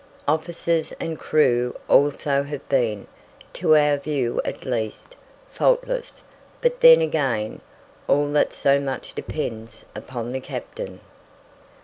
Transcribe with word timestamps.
Officers 0.27 0.93
and 0.99 1.19
crew 1.19 1.75
also 1.87 2.41
have 2.41 2.67
been, 2.67 3.05
to 3.53 3.75
our 3.77 3.97
view 3.97 4.41
at 4.43 4.65
least, 4.65 5.15
faultless; 5.51 6.23
but 6.59 6.79
then, 6.81 7.01
again, 7.01 7.61
all 8.07 8.25
that 8.31 8.51
so 8.51 8.79
much 8.79 9.13
depends 9.13 9.85
upon 9.95 10.31
the 10.31 10.39
captain. 10.41 11.01